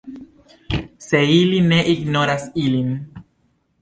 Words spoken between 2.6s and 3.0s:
ilin.